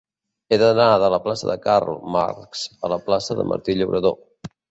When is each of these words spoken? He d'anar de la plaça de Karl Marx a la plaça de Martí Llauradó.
He 0.47 0.57
d'anar 0.61 0.85
de 1.01 1.09
la 1.13 1.19
plaça 1.25 1.49
de 1.49 1.57
Karl 1.65 1.99
Marx 2.17 2.63
a 2.89 2.93
la 2.95 2.99
plaça 3.09 3.39
de 3.41 3.47
Martí 3.53 3.77
Llauradó. 3.83 4.15